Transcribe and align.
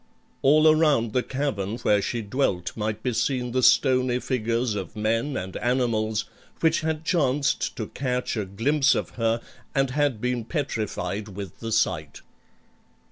All 0.41 0.67
around 0.67 1.13
the 1.13 1.21
cavern 1.21 1.77
where 1.83 2.01
she 2.01 2.23
dwelt 2.23 2.75
might 2.75 3.03
be 3.03 3.13
seen 3.13 3.51
the 3.51 3.61
stony 3.61 4.17
figures 4.19 4.73
of 4.73 4.95
men 4.95 5.37
and 5.37 5.55
animals 5.57 6.25
which 6.61 6.81
had 6.81 7.05
chanced 7.05 7.75
to 7.75 7.85
catch 7.85 8.35
a 8.35 8.45
glimpse 8.45 8.95
of 8.95 9.09
her 9.11 9.39
and 9.75 9.91
had 9.91 10.19
been 10.19 10.43
petrified 10.43 11.27
with 11.27 11.59
the 11.59 11.71
sight. 11.71 12.23